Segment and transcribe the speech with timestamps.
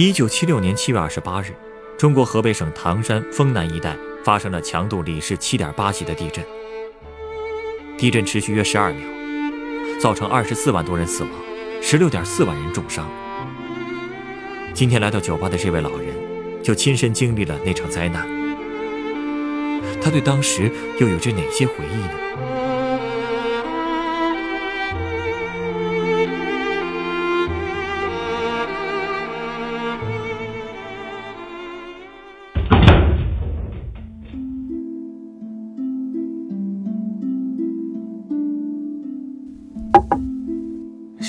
[0.00, 1.52] 一九七六年七月二十八日，
[1.98, 6.42] 中国河北省唐山丰南一带发生了强度里氏七点八级的地震。
[7.98, 9.06] 地震持续约十二秒，
[10.00, 11.30] 造成二十四万多人死亡，
[11.82, 13.06] 十六点四万人重伤。
[14.72, 16.08] 今天来到酒吧的这位老人，
[16.62, 18.26] 就亲身经历了那场灾难。
[20.00, 22.29] 他对当时又有着哪些回忆呢？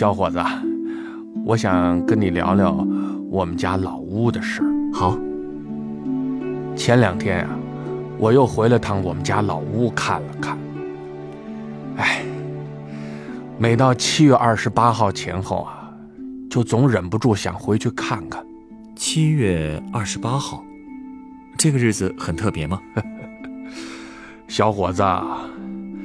[0.02, 0.44] 小伙子，
[1.45, 2.73] 我想跟你聊聊
[3.30, 4.91] 我们家老屋的事儿。
[4.91, 5.16] 好，
[6.75, 7.49] 前两天啊，
[8.17, 10.58] 我又回了趟我们家老屋看了看。
[11.97, 12.23] 哎，
[13.59, 15.93] 每到七月二十八号前后啊，
[16.49, 18.43] 就总忍不住想回去看看。
[18.95, 20.63] 七月二十八号，
[21.59, 22.81] 这个日子很特别吗？
[24.49, 25.03] 小伙子，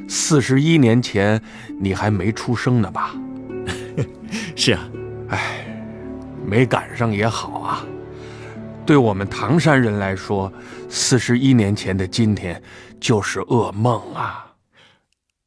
[0.06, 1.40] 四十一年前
[1.80, 3.14] 你还没出生呢吧？
[4.56, 4.88] 是啊，
[5.30, 5.66] 哎，
[6.44, 7.86] 没赶上也好啊。
[8.84, 10.52] 对我们唐山人来说，
[10.88, 12.62] 四十一年前的今天
[13.00, 14.54] 就是噩梦啊。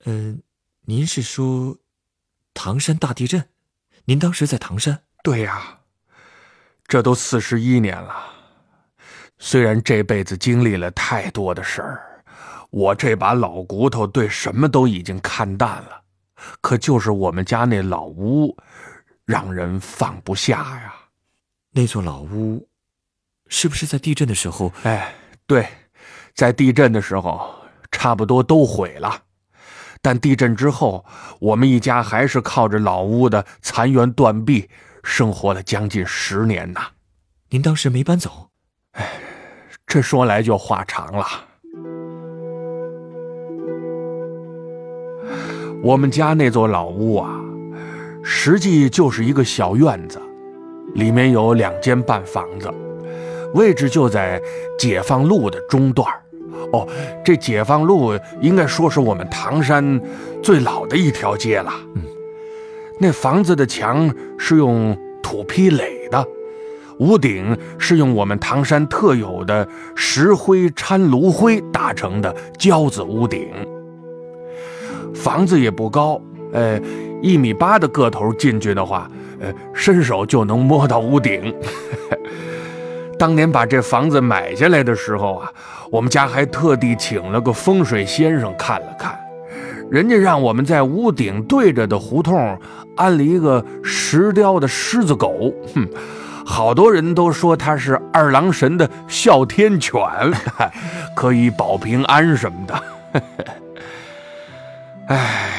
[0.05, 0.41] 嗯，
[0.81, 1.77] 您是说
[2.53, 3.47] 唐山大地震？
[4.05, 5.03] 您当时在唐山？
[5.23, 5.79] 对呀，
[6.87, 8.13] 这都四十一年了。
[9.37, 12.23] 虽然这辈子经历了太多的事儿，
[12.71, 16.01] 我这把老骨头对什么都已经看淡了。
[16.61, 18.57] 可就是我们家那老屋，
[19.25, 20.93] 让人放不下呀。
[21.71, 22.67] 那座老屋，
[23.47, 24.71] 是不是在地震的时候？
[24.83, 25.13] 哎，
[25.45, 25.67] 对，
[26.33, 27.55] 在地震的时候，
[27.91, 29.23] 差不多都毁了。
[30.01, 31.05] 但地震之后，
[31.39, 34.69] 我们一家还是靠着老屋的残垣断壁
[35.03, 36.87] 生活了将近十年呐。
[37.49, 38.49] 您当时没搬走？
[38.93, 39.21] 哎，
[39.85, 41.25] 这说来就话长了。
[45.81, 47.39] 我们家那座老屋啊，
[48.21, 50.19] 实际就是一个小院子，
[50.93, 52.69] 里面有两间半房子，
[53.53, 54.41] 位置就在
[54.77, 56.05] 解放路的中段
[56.73, 56.85] 哦，
[57.23, 59.99] 这解放路应该说是我们唐山
[60.43, 61.71] 最老的一条街了。
[61.95, 62.03] 嗯，
[62.99, 66.27] 那房子的墙是用土坯垒的，
[66.99, 73.47] 屋顶是用我们唐山特有的石灰掺炉灰打成的胶子屋顶。
[75.13, 76.21] 房子也不高，
[76.53, 76.79] 呃，
[77.21, 79.09] 一米八的个头进去的话，
[79.39, 81.53] 呃，伸手就能摸到屋顶。
[83.19, 85.51] 当年把这房子买下来的时候啊，
[85.91, 89.19] 我们家还特地请了个风水先生看了看，
[89.91, 92.57] 人家让我们在屋顶对着的胡同
[92.95, 95.85] 安了一个石雕的狮子狗，哼，
[96.45, 100.01] 好多人都说它是二郎神的哮天犬，
[101.13, 103.21] 可以保平安什么的。
[105.09, 105.49] 唉，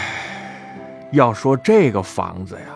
[1.11, 2.69] 要说这个房子呀，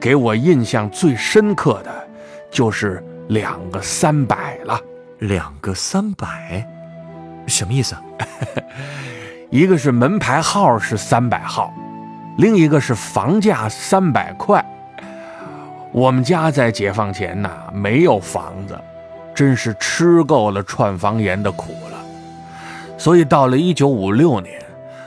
[0.00, 2.08] 给我印象最深刻的，
[2.50, 4.80] 就是两个三百了。
[5.18, 6.66] 两个三百，
[7.46, 7.94] 什么意思？
[9.50, 11.70] 一个是门牌号是三百号，
[12.38, 14.64] 另一个是房价三百块。
[15.92, 18.78] 我们家在解放前呐，没有房子，
[19.34, 21.98] 真是吃够了串房檐的苦了。
[22.96, 24.65] 所以到了一九五六年。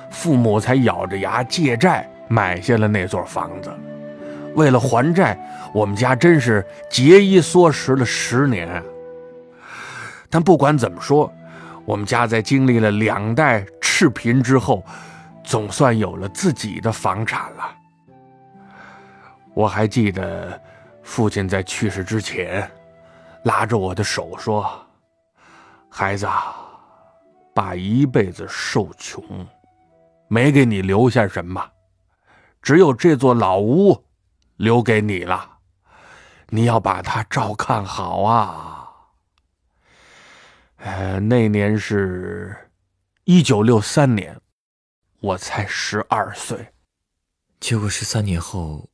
[0.09, 3.71] 父母才咬着牙借债买下了那座房子，
[4.55, 5.39] 为了还债，
[5.73, 8.83] 我们家真是节衣缩食了十年。
[10.29, 11.31] 但不管怎么说，
[11.85, 14.83] 我们家在经历了两代赤贫之后，
[15.43, 17.75] 总算有了自己的房产了。
[19.53, 20.59] 我还记得，
[21.01, 22.69] 父亲在去世之前，
[23.43, 24.69] 拉着我的手说
[25.89, 26.27] ：“孩子，
[27.53, 29.23] 爸一辈子受穷。”
[30.29, 31.71] 没给你留下什么，
[32.61, 34.05] 只有这座老屋
[34.57, 35.57] 留给你了，
[36.49, 38.89] 你要把它照看好啊。
[40.77, 42.69] 呃，那年是
[43.23, 44.39] 一九六三年，
[45.19, 46.73] 我才十二岁。
[47.59, 48.89] 结果十三年后，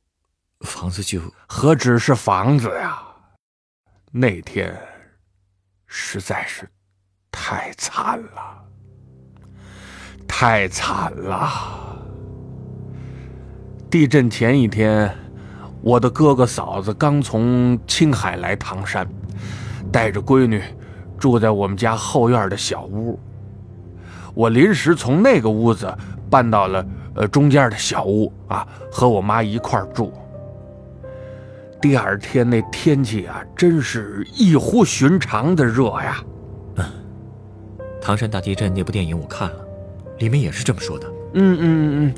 [0.60, 3.02] 房子就何止是房子呀？
[4.10, 4.74] 那天
[5.86, 6.68] 实在是
[7.30, 8.65] 太惨了，
[10.26, 11.48] 太惨了。
[13.88, 15.10] 地震前一天，
[15.80, 19.06] 我的哥哥嫂子刚从青海来唐山，
[19.90, 20.62] 带着闺女
[21.18, 23.18] 住在我们家后院的小屋。
[24.34, 25.90] 我临时从那个屋子
[26.28, 26.84] 搬到了
[27.14, 30.12] 呃中间的小屋啊，和我妈一块住。
[31.80, 36.22] 第二天那天气啊，真是异乎寻常的热呀。
[36.74, 36.84] 嗯，
[38.00, 39.65] 唐山大地震那部电影我看了，
[40.18, 41.06] 里面也是这么说的。
[41.34, 42.14] 嗯嗯嗯，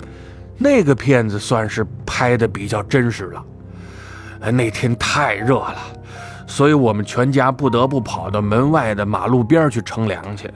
[0.57, 3.45] 那个片子算是拍的比较真实了。
[4.53, 5.79] 那天太热了，
[6.47, 10.49] 所以我们全家不得不跑到门外的马路边去乘凉去。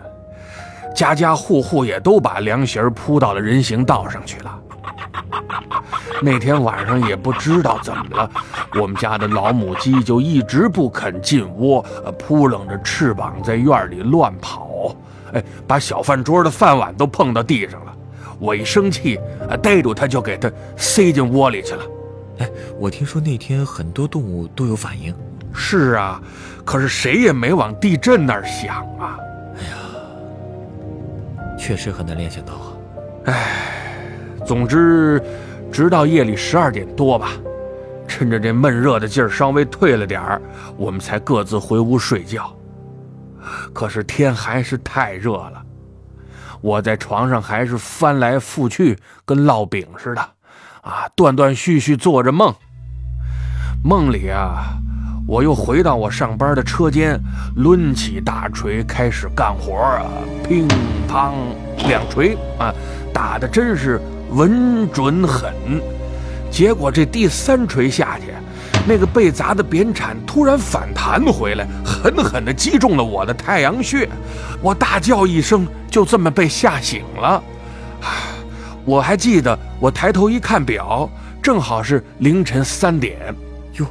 [0.94, 4.58] 家家户户也都把凉席铺到了人行道上去了。
[6.20, 8.30] 那天晚上也不知道怎么了，
[8.80, 11.84] 我们家的老母鸡就一直不肯进窝，
[12.18, 14.70] 扑棱着翅膀在院里乱跑，
[15.32, 17.96] 哎，把小饭桌的饭碗都碰到地上了。
[18.38, 19.18] 我一生气，
[19.62, 21.82] 逮住它就给它塞进窝里去了。
[22.38, 25.14] 哎，我听说那天很多动物都有反应。
[25.52, 26.20] 是啊，
[26.64, 29.18] 可是谁也没往地震那儿想啊。
[29.56, 29.76] 哎呀，
[31.58, 32.72] 确实很难联想到啊。
[33.26, 33.46] 哎，
[34.46, 35.22] 总之。
[35.72, 37.30] 直到夜里十二点多吧，
[38.06, 40.42] 趁着这闷热的劲儿稍微退了点儿，
[40.76, 42.54] 我们才各自回屋睡觉。
[43.72, 45.62] 可是天还是太热了，
[46.60, 50.20] 我在床上还是翻来覆去，跟烙饼似的，
[50.80, 52.54] 啊，断断续续做着梦。
[53.84, 54.78] 梦里啊，
[55.26, 57.20] 我又回到我上班的车间，
[57.56, 60.04] 抡起大锤开始干活啊，
[60.46, 60.68] 乒
[61.08, 61.32] 乓
[61.88, 62.72] 两锤啊，
[63.12, 64.00] 打的真是。
[64.34, 65.52] 稳准狠，
[66.50, 68.32] 结果这第三锤下去，
[68.86, 74.08] 那个被砸的扁铲突然反弹回来，狠狠地击中了我的太阳穴，
[74.60, 77.42] 我大叫一声，就这么被吓醒了。
[78.84, 81.08] 我还记得，我抬头一看表，
[81.40, 83.32] 正好是凌晨三点。
[83.74, 83.86] 哟，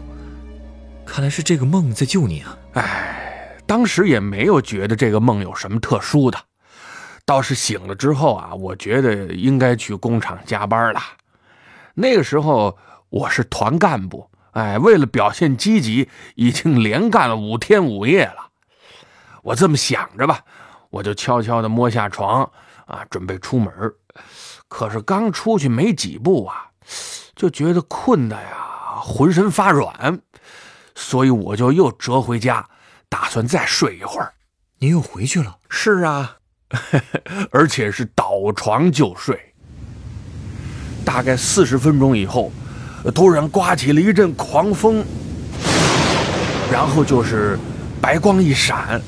[1.06, 2.58] 看来是这个梦在救你啊！
[2.74, 6.38] 哎，当时也没有觉得这个梦有什么特殊的。
[7.26, 11.00] 倒是醒了之后啊，我觉得应该去工厂加班了。
[11.94, 12.78] 那个时候
[13.10, 18.50] 我是团干部，哎，为了表现积极，已经连干了五天五夜了。
[19.44, 20.42] 我这么想着吧，
[20.90, 22.44] 我就悄悄地摸下床
[22.86, 23.74] 啊，准备出门。
[24.68, 26.68] 可是刚出去没几步啊，
[27.36, 30.20] 就觉得困的呀，浑身发软，
[30.96, 32.70] 所以我就又折回家，
[33.10, 34.34] 打算再睡一会儿。
[34.80, 35.58] 您又回去了？
[35.70, 36.38] 是啊。
[37.52, 39.54] 而且是倒床就睡。
[41.04, 42.50] 大概四十分钟以后，
[43.16, 45.04] 突然刮起了一阵狂风，
[46.72, 47.58] 然后就是
[48.00, 49.02] 白光一闪。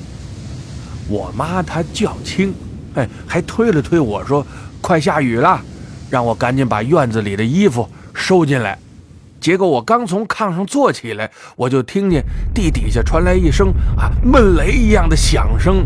[1.07, 2.53] 我妈她较轻，
[2.95, 4.45] 哎，还推了推我说
[4.81, 5.61] ：“快下雨了，
[6.09, 8.77] 让我赶紧把院子里的衣服收进来。”
[9.39, 12.23] 结果我刚从炕上坐起来，我就听见
[12.55, 15.85] 地底下传来一声啊闷雷一样的响声，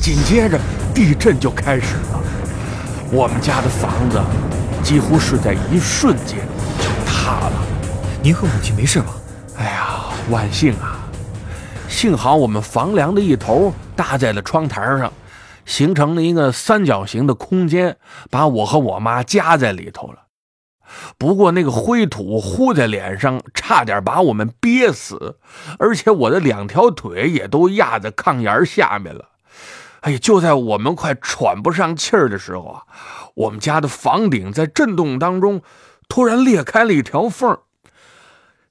[0.00, 0.60] 紧接着
[0.94, 2.22] 地震就开始了。
[3.10, 4.20] 我们家的房子
[4.82, 6.46] 几乎是在一瞬间
[7.20, 7.52] 怕了。
[8.22, 9.14] 您和母亲没事吧？
[9.58, 10.98] 哎呀，万幸啊！
[11.86, 15.12] 幸好我们房梁的一头搭在了窗台上，
[15.66, 17.98] 形成了一个三角形的空间，
[18.30, 20.16] 把我和我妈夹在里头了。
[21.18, 25.38] 不过那个灰土呼在脸上，差点把我们憋死，
[25.78, 29.26] 而且我的两条腿也都压在炕沿下面了。
[30.00, 32.82] 哎，就在我们快喘不上气儿的时候啊，
[33.34, 35.60] 我们家的房顶在震动当中
[36.10, 37.58] 突然裂开了一条缝，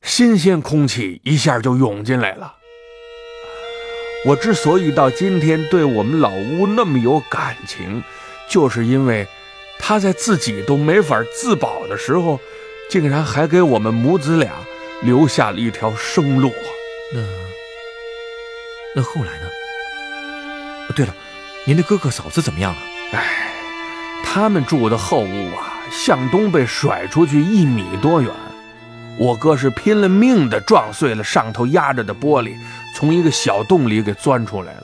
[0.03, 2.53] 新鲜空气一下就涌进来了。
[4.27, 8.03] 我之所以到今天对我们老屋那么有感情，
[8.47, 9.27] 就是因为。
[9.81, 12.37] 他在自己都没法自保的时候，
[12.89, 14.51] 竟然还给我们母子俩
[15.01, 16.51] 留下了一条生路。
[17.13, 17.21] 那
[18.93, 19.49] 那后来呢？
[20.93, 21.15] 对了，
[21.65, 22.79] 您的哥哥嫂子怎么样了？
[23.13, 23.53] 哎，
[24.21, 28.31] 他们住的后屋啊，向东被甩出去一米多远。
[29.17, 32.55] 我哥是拼了命的撞碎了上头压着的玻璃，
[32.95, 34.83] 从一个小洞里给钻出来了，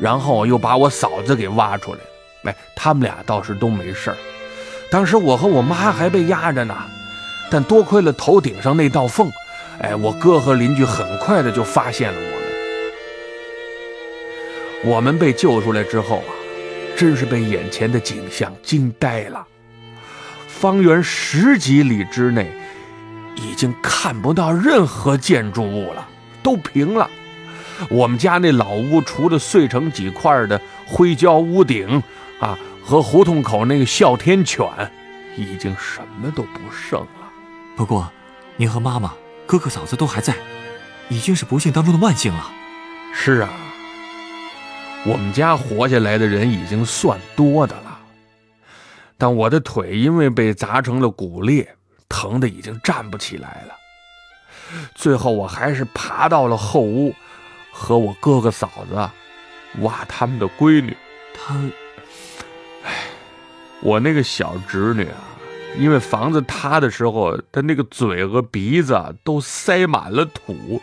[0.00, 2.04] 然后又把我嫂子给挖出来了。
[2.44, 4.16] 哎，他们俩倒是都没事儿。
[4.90, 6.74] 当时我和我妈还被压着呢，
[7.50, 9.30] 但多亏了头顶上那道缝，
[9.80, 12.36] 哎，我哥和邻居很快的就发现了我们。
[14.94, 16.32] 我们被救出来之后啊，
[16.96, 19.46] 真是被眼前的景象惊呆了。
[20.58, 22.50] 方圆十几里之内，
[23.36, 26.08] 已经看不到任何建筑物了，
[26.42, 27.08] 都平了。
[27.90, 32.02] 我们家那老屋除了碎成几块的灰胶屋顶
[32.40, 34.66] 啊，和胡同口那个哮天犬，
[35.36, 37.06] 已经什么都不剩了。
[37.76, 38.10] 不过，
[38.56, 39.12] 您和妈妈、
[39.46, 40.34] 哥哥、嫂子都还在，
[41.10, 42.50] 已经是不幸当中的万幸了。
[43.12, 43.50] 是啊，
[45.04, 47.95] 我们家活下来的人已经算多的了，
[49.18, 51.76] 但我的腿因为被砸成了骨裂，
[52.08, 53.74] 疼得已经站不起来了。
[54.94, 57.14] 最后，我还是爬到了后屋，
[57.72, 59.10] 和我哥哥嫂子
[59.82, 60.96] 挖他们的闺女。
[63.80, 65.22] 我那个小侄女啊，
[65.78, 70.80] 因为房子塌的时候，她那个嘴和鼻子都塞满了土，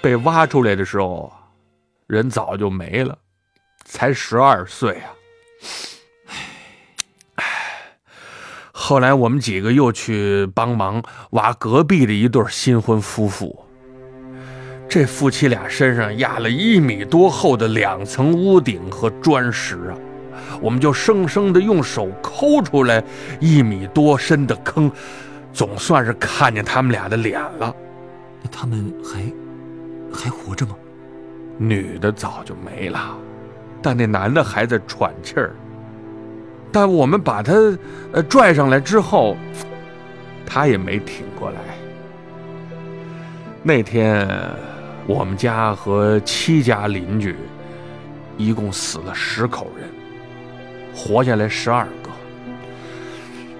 [0.00, 1.32] 被挖出来的时候，
[2.06, 3.18] 人早就没了，
[3.84, 5.12] 才十二岁啊。
[8.82, 13.62] 后来我们几个又去帮忙挖隔壁的一对新婚夫妇，
[14.88, 19.92] 这夫妻俩身上压了一米多厚的两层屋顶和砖石啊，
[20.62, 23.04] 我们就生生的用手抠出来
[23.38, 24.90] 一米多深的坑，
[25.52, 27.76] 总算是看见他们俩的脸了。
[28.42, 29.20] 那他们还
[30.10, 30.74] 还活着吗？
[31.58, 33.14] 女的早就没了，
[33.82, 35.54] 但那男的还在喘气儿。
[36.72, 37.52] 但我们把他
[38.12, 39.36] 呃拽上来之后，
[40.46, 41.56] 他也没挺过来。
[43.62, 44.28] 那天
[45.06, 47.36] 我们家和七家邻居
[48.36, 49.88] 一共死了十口人，
[50.94, 52.10] 活下来十二个。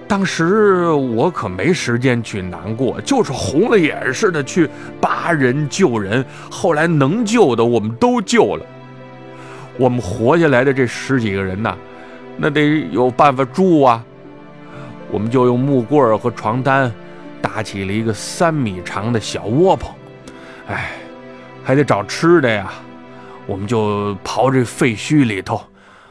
[0.07, 6.25] 当时我可没时间去难过，就是红了眼似的去扒人救人。
[6.49, 8.65] 后来能救的我们都救了。
[9.77, 11.77] 我们活下来的这十几个人呢。
[12.37, 14.03] 那得有办法住啊！
[15.11, 16.91] 我们就用木棍和床单
[17.41, 19.93] 搭起了一个三米长的小窝棚。
[20.67, 20.91] 哎，
[21.63, 22.71] 还得找吃的呀！
[23.45, 25.61] 我们就刨这废墟里头，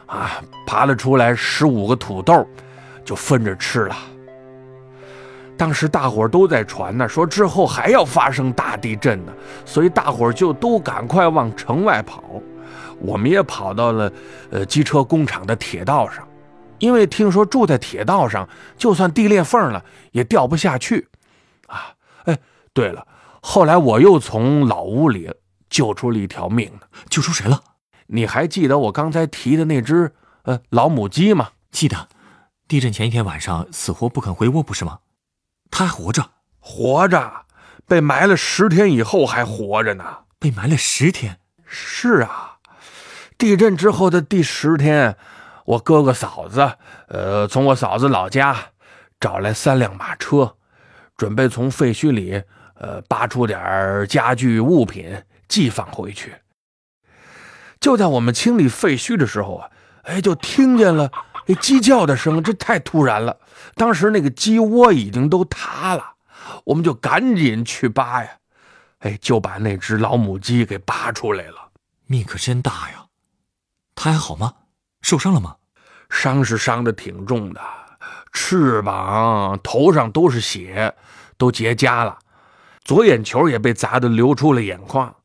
[0.05, 2.45] 啊，爬了出来十五个土豆，
[3.03, 3.95] 就分着吃了。
[5.57, 9.33] 当时大伙都在传呢，说之后还要发生大地震呢，
[9.65, 12.23] 所以大伙就都赶快往城外跑。
[13.01, 14.11] 我们也跑到了，
[14.51, 16.27] 呃，机车工厂的铁道上，
[16.79, 21.07] 因为听说住在铁道上，就算地裂缝了也掉不下去，
[21.67, 21.93] 啊，
[22.25, 22.37] 哎，
[22.73, 23.05] 对了，
[23.41, 25.31] 后来我又从老屋里
[25.69, 27.61] 救出了一条命呢，救出谁了？
[28.07, 31.49] 你还记得我刚才提的那只呃老母鸡吗？
[31.71, 32.09] 记得，
[32.67, 34.99] 地震前一天晚上死活不肯回窝，不是吗？
[35.69, 36.29] 它还活着，
[36.59, 37.45] 活着，
[37.87, 40.03] 被埋了十天以后还活着呢。
[40.37, 41.39] 被埋了十天？
[41.65, 42.50] 是啊。
[43.41, 45.17] 地震之后的第十天，
[45.65, 46.73] 我哥哥嫂子，
[47.07, 48.55] 呃，从我嫂子老家
[49.19, 50.57] 找来三辆马车，
[51.17, 52.43] 准备从废墟里，
[52.75, 56.35] 呃，扒出点家具物品寄放回去。
[57.79, 59.69] 就在我们清理废墟的时候啊，
[60.03, 61.11] 哎，就听见了
[61.47, 63.35] 那鸡叫的声，这太突然了。
[63.73, 66.13] 当时那个鸡窝已经都塌了，
[66.63, 68.29] 我们就赶紧去扒呀，
[68.99, 71.71] 哎，就把那只老母鸡给扒出来了。
[72.05, 73.00] 命可真大呀！
[73.95, 74.53] 他还好吗？
[75.01, 75.55] 受伤了吗？
[76.09, 77.61] 伤是伤的挺重的，
[78.33, 80.93] 翅膀、头上都是血，
[81.37, 82.19] 都结痂了。
[82.83, 85.15] 左眼球也被砸得流出了眼眶。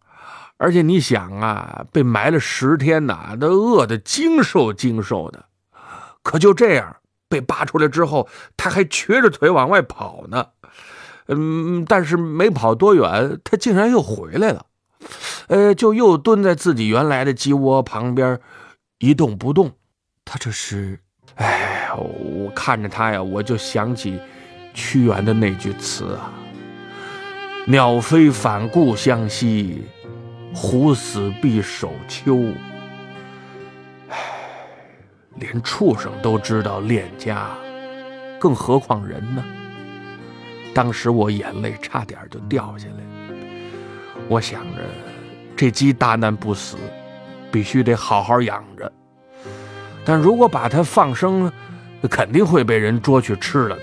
[0.58, 5.44] 而且你想啊，被埋了十天呐，都饿得精瘦精瘦的。
[6.22, 6.96] 可就这样
[7.28, 10.46] 被扒出来之后，他还瘸着腿往外跑呢。
[11.28, 14.64] 嗯，但是没跑多远，他竟然又回来了。
[15.48, 18.40] 呃，就又蹲在自己原来的鸡窝旁边。
[18.98, 19.72] 一动不动，
[20.24, 20.98] 他这是……
[21.34, 24.18] 哎，我看着他呀，我就想起
[24.72, 26.32] 屈原的那句词啊
[27.68, 29.82] ：“鸟飞返故乡兮，
[30.54, 32.38] 虎死必守丘。”
[34.08, 34.16] 哎，
[35.34, 37.50] 连畜生都知道恋家，
[38.40, 39.44] 更何况人呢？
[40.72, 43.15] 当时我眼泪差点就掉下来。
[44.28, 44.82] 我想着，
[45.56, 46.76] 这鸡大难不死。
[47.48, 48.92] 必须得好好养着，
[50.04, 51.50] 但如果把它放生，
[52.10, 53.82] 肯定会被人捉去吃了的。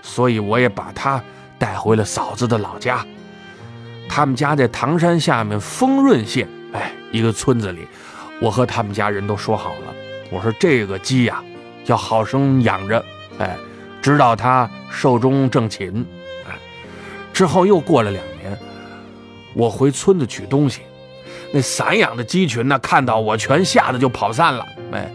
[0.00, 1.22] 所以我也把它
[1.58, 3.04] 带回了嫂子的老家。
[4.08, 7.86] 他们家在唐山下面丰润县，哎，一个村子里。
[8.40, 9.94] 我和他们家人都说好了，
[10.30, 11.42] 我说这个鸡呀，
[11.84, 13.04] 要好生养着，
[13.38, 13.54] 哎，
[14.00, 16.06] 直到它寿终正寝。
[16.48, 16.56] 哎，
[17.34, 18.24] 之后又过了两，
[19.58, 20.82] 我回村子取东西。
[21.52, 22.78] 那散养的鸡群呢？
[22.78, 24.64] 看到我全吓得就跑散了。
[24.92, 25.10] 哎，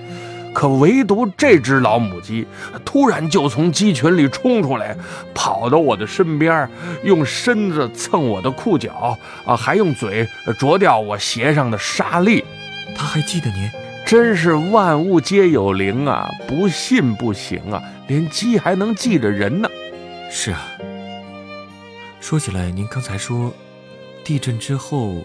[0.53, 2.45] 可唯独这只老母鸡
[2.83, 4.97] 突然就从鸡群里冲出来，
[5.33, 6.69] 跑到我的身边，
[7.03, 10.27] 用身子蹭我的裤脚，啊，还用嘴
[10.59, 12.43] 啄掉我鞋上的沙粒。
[12.97, 13.69] 他还记得您，
[14.05, 16.29] 真是万物皆有灵啊！
[16.47, 19.69] 不信不行啊，连鸡还能记着人呢。
[20.29, 20.67] 是啊。
[22.19, 23.53] 说起来，您刚才说，
[24.23, 25.21] 地震之后，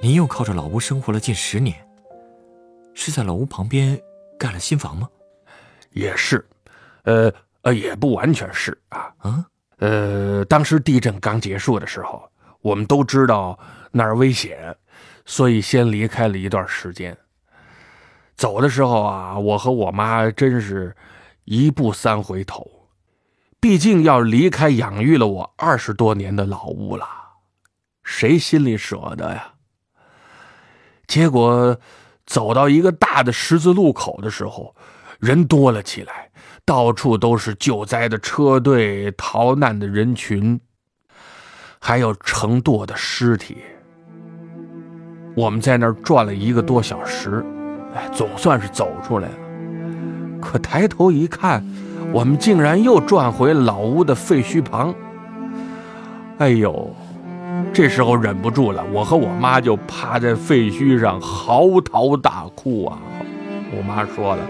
[0.00, 1.76] 您又靠着老屋生活了近十年，
[2.94, 4.00] 是在老屋旁边
[4.38, 5.06] 盖了新房吗？
[5.92, 6.42] 也是，
[7.02, 9.12] 呃呃，也不完全是啊。
[9.18, 9.44] 啊，
[9.80, 12.26] 呃，当时地震刚结束的时候，
[12.62, 13.58] 我们都知道
[13.92, 14.74] 那儿危险，
[15.26, 17.14] 所以先离开了一段时间。
[18.34, 20.96] 走的时候啊，我和我妈真是
[21.44, 22.66] 一步三回头。
[23.60, 27.06] 毕竟要离开养育了我二十多年的老屋了，
[28.10, 29.52] 谁心里舍得呀？
[31.06, 31.78] 结果
[32.24, 34.74] 走到一个大的十字路口的时候，
[35.20, 36.30] 人多了起来，
[36.64, 40.58] 到处都是救灾的车队、逃难的人群，
[41.78, 43.58] 还有成垛的尸体。
[45.36, 47.44] 我们在那儿转了一个多小时，
[47.94, 50.40] 哎，总算是走出来了。
[50.40, 51.62] 可抬头一看。
[52.10, 54.94] 我们竟然又转回老屋的废墟旁。
[56.38, 56.96] 哎呦，
[57.72, 62.98] 这时候忍不住了，我和我妈就趴在废墟上嚎啕大哭啊！
[63.70, 64.42] 我妈说了：“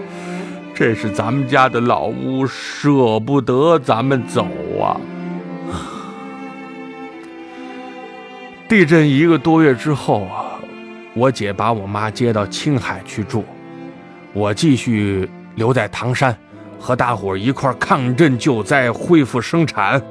[0.73, 4.47] 这是咱们家的老屋，舍不得咱们走
[4.81, 4.97] 啊！”
[8.67, 10.57] 地震一个多月之后啊，
[11.13, 13.45] 我姐把我妈接到青海去住，
[14.33, 16.35] 我继续留在唐山。
[16.81, 20.01] 和大伙一块抗震救灾、恢复生产。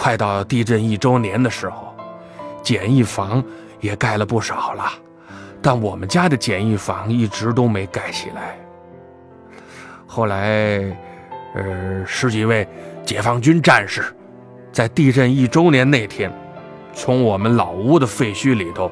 [0.00, 1.92] 快到地震一周年的时候，
[2.62, 3.42] 简易房
[3.80, 4.84] 也盖了不少了，
[5.60, 8.56] 但我们家的简易房一直都没盖起来。
[10.06, 10.96] 后来，
[11.56, 12.66] 呃，十几位
[13.04, 14.04] 解放军战士
[14.70, 16.32] 在地震一周年那天，
[16.92, 18.88] 从我们老屋的废墟里头，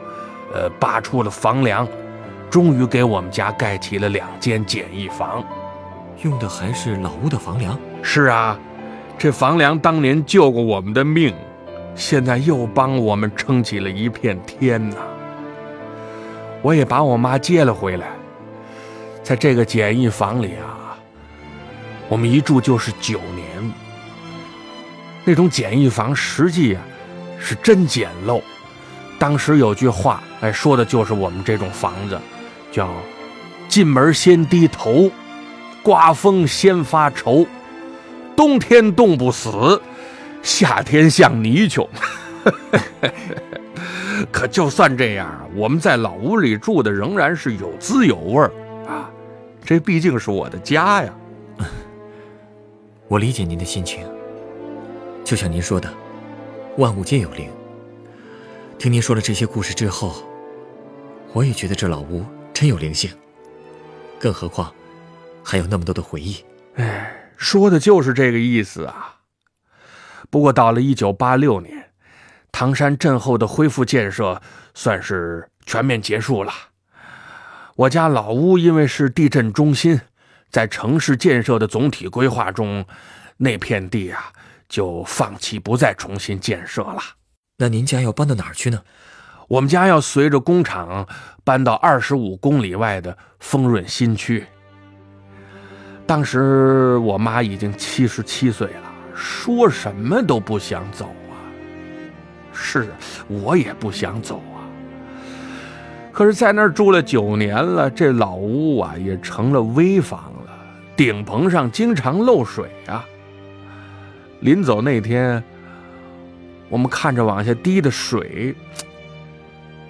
[0.52, 1.86] 呃，扒出了房梁，
[2.50, 5.44] 终于给我们家盖起了两间简易房。
[6.22, 7.78] 用的还是老屋的房梁。
[8.02, 8.58] 是啊，
[9.18, 11.34] 这房梁当年救过我们的命，
[11.94, 14.96] 现在又帮我们撑起了一片天呐。
[16.60, 18.08] 我也把我妈接了回来，
[19.22, 20.98] 在这个简易房里啊，
[22.08, 23.72] 我们一住就是九年。
[25.24, 26.82] 那种简易房实际啊
[27.38, 28.42] 是真简陋。
[29.18, 32.20] 当时有句话，哎，说的就是我们这种房子，
[32.70, 32.90] 叫
[33.66, 35.10] “进门先低头”。
[35.82, 37.46] 刮风先发愁，
[38.36, 39.80] 冬天冻不死，
[40.42, 41.88] 夏天像泥鳅。
[44.30, 48.52] 可就算这样，我们在老屋里住的仍然是有滋有味儿
[48.86, 49.10] 啊！
[49.64, 51.12] 这毕竟是我的家呀。
[53.08, 54.06] 我理解您的心情，
[55.24, 55.92] 就像您说的，
[56.76, 57.50] 万物皆有灵。
[58.78, 60.14] 听您说了这些故事之后，
[61.32, 63.10] 我也觉得这老屋真有灵性。
[64.18, 64.72] 更何况。
[65.48, 66.44] 还有那么多的回忆，
[66.74, 69.16] 哎，说的就是这个意思啊。
[70.30, 71.90] 不过到了一九八六年，
[72.50, 74.40] 唐山震后的恢复建设
[74.74, 76.52] 算是全面结束了。
[77.76, 80.00] 我家老屋因为是地震中心，
[80.50, 82.84] 在城市建设的总体规划中，
[83.36, 84.32] 那片地啊
[84.68, 87.00] 就放弃不再重新建设了。
[87.58, 88.82] 那您家要搬到哪儿去呢？
[89.48, 91.06] 我们家要随着工厂
[91.44, 94.44] 搬到二十五公里外的丰润新区。
[96.06, 101.34] 当时我妈已经七十七岁了，说什么都不想走啊。
[102.52, 102.86] 是，
[103.26, 104.62] 我也不想走啊。
[106.12, 110.52] 可是，在那儿住了九年了，这老屋啊也成了危房了，
[110.96, 113.04] 顶棚上经常漏水啊。
[114.40, 115.42] 临走那天，
[116.68, 118.54] 我们看着往下滴的水，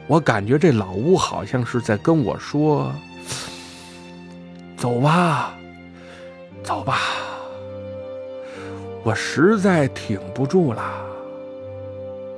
[0.07, 2.91] 我感觉这老屋好像是在跟我说
[4.79, 5.53] ：“走吧。”
[6.67, 6.99] 走吧，
[9.05, 10.83] 我实在挺不住了，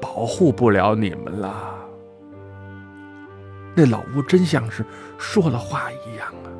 [0.02, 1.74] 保护不了你们了。
[3.74, 4.84] 那老屋真像是
[5.16, 6.52] 说了话一样啊！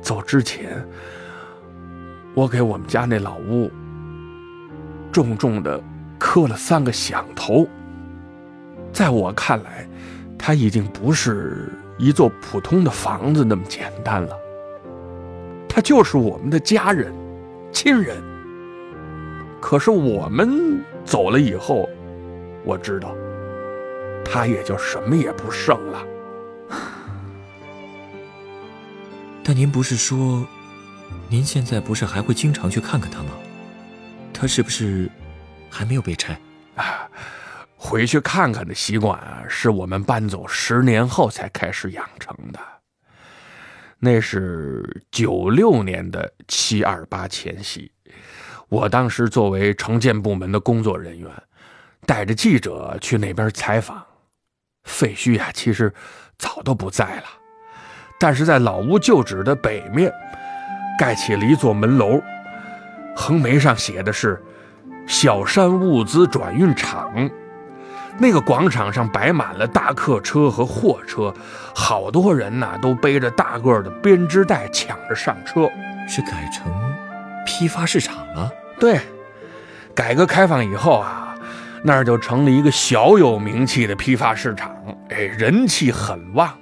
[0.00, 0.80] 走之前，
[2.34, 3.68] 我给我们家那老屋
[5.10, 5.82] 重重的
[6.20, 7.66] 磕了三个响头。
[8.92, 9.88] 在我看来，
[10.38, 14.38] 它已经不是一座普通的房子那么简单了。
[15.74, 17.12] 他就是我们的家人、
[17.72, 18.22] 亲人。
[19.60, 21.88] 可是我们走了以后，
[22.64, 23.12] 我知道，
[24.24, 26.06] 他也就什么也不剩了。
[29.42, 30.46] 但 但您不是说，
[31.28, 33.30] 您现在不是还会经常去看看他吗？
[34.32, 35.10] 他是不是
[35.68, 36.38] 还没有被拆？
[36.76, 37.10] 啊，
[37.76, 42.60] 回去看看的习惯啊，是我们搬走十年后才开始养成的。
[44.04, 47.90] 那是九六年的七二八前夕，
[48.68, 51.30] 我当时作为城建部门的工作人员，
[52.04, 54.04] 带着记者去那边采访。
[54.82, 55.90] 废墟呀，其实
[56.36, 57.24] 早都不在了。
[58.20, 60.12] 但是在老屋旧址的北面，
[60.98, 62.20] 盖起了一座门楼，
[63.16, 64.38] 横眉上写的是
[65.08, 67.10] “小山物资转运厂”。
[68.18, 71.34] 那个广场上摆满了大客车和货车，
[71.74, 75.68] 好多人呐都背着大个的编织袋抢着上车。
[76.06, 76.70] 是改成
[77.46, 78.50] 批发市场了？
[78.78, 79.00] 对，
[79.94, 81.34] 改革开放以后啊，
[81.82, 84.70] 那儿就成了一个小有名气的批发市场，
[85.08, 86.52] 哎，人气很旺。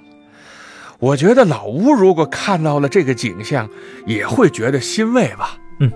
[0.99, 3.69] 我觉得老吴如果看到了这个景象，
[4.05, 5.57] 也会觉得欣慰吧。
[5.81, 5.91] 嗯，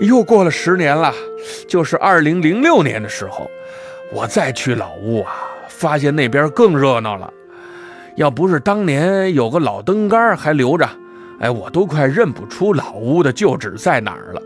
[0.00, 1.14] 又过了十年了，
[1.68, 3.48] 就是二零零六年的时候，
[4.12, 5.32] 我再去老屋啊，
[5.68, 7.32] 发现那边更热闹了。
[8.16, 10.88] 要不是当年有个老灯杆还留着，
[11.38, 14.42] 哎，我都快认不出老屋的旧址在哪儿了。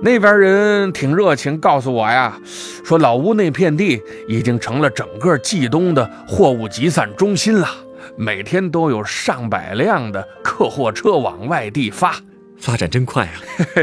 [0.00, 2.36] 那边人挺热情，告诉我呀，
[2.84, 7.68] 说老屋那片地已经成了整个冀东的货物集散中心了，
[8.16, 12.16] 每天都有上百辆的客货车往外地发，
[12.58, 13.34] 发展真快啊！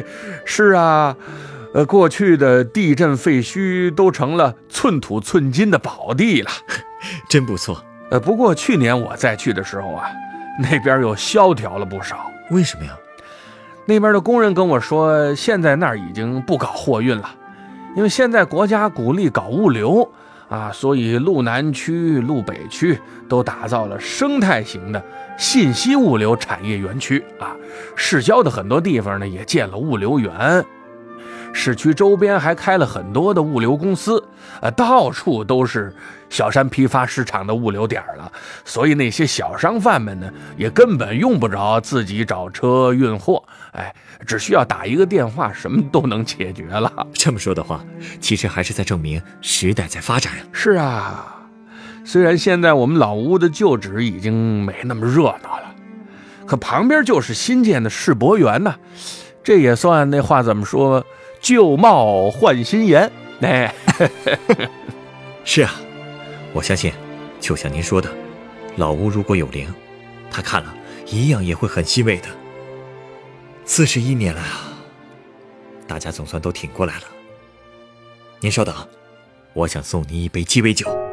[0.43, 1.15] 是啊，
[1.71, 6.49] 呃，过去的地震废墟都成了寸土寸金的宝地了，
[7.29, 7.83] 真不错。
[8.09, 10.09] 呃，不过去年我再去的时候啊，
[10.59, 12.25] 那边又萧条了不少。
[12.49, 12.97] 为什么呀？
[13.85, 17.29] 那边的工人跟我说，现在那儿已经不搞货运了，
[17.95, 20.11] 因为现在国家鼓励搞物流
[20.49, 25.03] 啊，所以路南区、路北区都打造了生态型的
[25.37, 27.55] 信息物流产业园区啊。
[27.95, 30.65] 市郊的很多地方呢，也建了物流园。
[31.51, 34.23] 市区周边还开了很多的物流公司，
[34.61, 35.93] 呃，到处都是
[36.29, 38.31] 小山批发市场的物流点了，
[38.63, 43.93] 所以那些小商贩们呢，也根本用不着自己找车运货，哎，
[44.25, 46.91] 只需要打一个电话，什么都能解决了。
[47.13, 47.83] 这么说的话，
[48.21, 50.43] 其实还是在证明时代在发展呀。
[50.53, 51.45] 是啊，
[52.05, 55.75] 虽然现在我们老屋的旧址已经没那么热闹了，
[56.45, 58.75] 可旁边就是新建的世博园呢，
[59.43, 61.05] 这也算那话怎么说？
[61.41, 63.73] 旧貌换新颜，哎，
[65.43, 65.79] 是啊，
[66.53, 66.91] 我相信，
[67.39, 68.09] 就像您说的，
[68.75, 69.73] 老屋如果有灵，
[70.29, 70.75] 他看了
[71.07, 72.27] 一样也会很欣慰的。
[73.65, 74.73] 四十一年了啊，
[75.87, 77.03] 大家总算都挺过来了。
[78.41, 78.75] 您稍等，
[79.53, 81.08] 我想送您一杯鸡尾酒。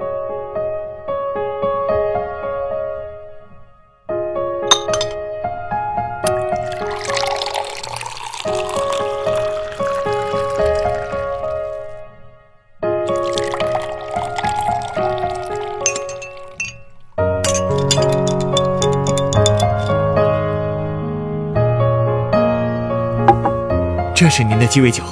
[24.66, 25.04] 的鸡尾酒，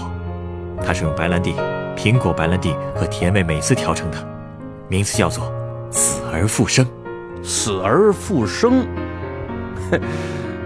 [0.84, 1.54] 它是用白兰地、
[1.96, 4.18] 苹果白兰地和甜味美思调成的，
[4.88, 5.52] 名字叫做
[5.92, 6.84] “死而复生”。
[7.40, 8.84] 死而复生，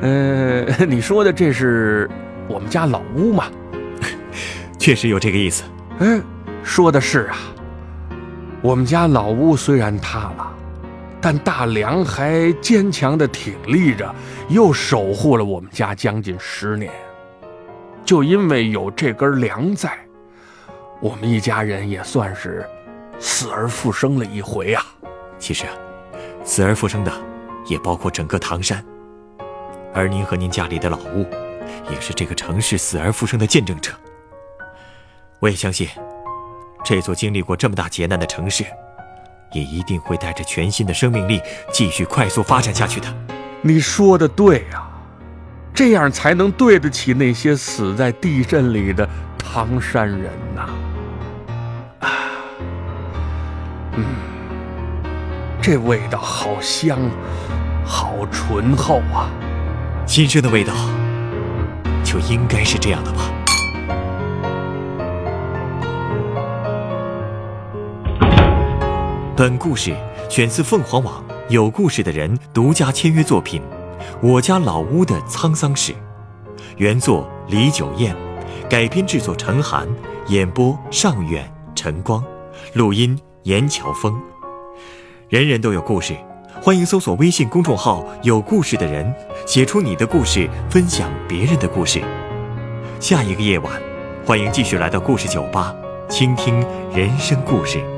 [0.00, 2.08] 呃， 你说的这是
[2.48, 3.44] 我们家老屋吗？
[4.78, 5.64] 确实有这个意思。
[5.98, 6.18] 哎，
[6.62, 7.36] 说的是啊，
[8.62, 10.50] 我们家老屋虽然塌了，
[11.20, 14.14] 但大梁还坚强的挺立着，
[14.48, 16.90] 又守护了我们家将近十年。
[18.08, 19.92] 就因为有这根梁在，
[20.98, 22.66] 我们一家人也算是
[23.20, 24.82] 死而复生了一回啊。
[25.38, 25.72] 其实啊，
[26.42, 27.12] 死而复生的
[27.66, 28.82] 也包括整个唐山，
[29.92, 31.26] 而您和您家里的老屋，
[31.90, 33.92] 也是这个城市死而复生的见证者。
[35.38, 35.86] 我也相信，
[36.82, 38.64] 这座经历过这么大劫难的城市，
[39.52, 43.14] 也一定会带着全新的生命力继续快速发展下去的。
[43.60, 44.87] 你说的对呀。
[45.78, 50.68] 这样才能对得起那些死在地震里的唐山人呐！
[52.00, 52.10] 啊，
[53.92, 54.04] 嗯，
[55.62, 56.98] 这味道好香，
[57.86, 59.30] 好醇厚啊！
[60.04, 60.74] 新生的味道，
[62.02, 63.30] 就应该是这样的吧？
[69.36, 69.94] 本故事
[70.28, 73.62] 选自凤凰网有故事的人独家签约作品。
[74.22, 75.94] 我家老屋的沧桑史，
[76.76, 78.14] 原作李九燕，
[78.68, 79.88] 改编制作陈寒，
[80.28, 82.22] 演播尚远、晨光，
[82.74, 84.18] 录音严乔峰。
[85.28, 86.16] 人人都有故事，
[86.62, 89.12] 欢迎搜索微信公众号“有故事的人”，
[89.46, 92.00] 写出你的故事，分享别人的故事。
[92.98, 93.72] 下一个夜晚，
[94.26, 95.74] 欢迎继续来到故事酒吧，
[96.08, 97.97] 倾听人生故事。